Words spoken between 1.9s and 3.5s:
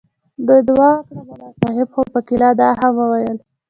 خو پکې لا دا هم وویل.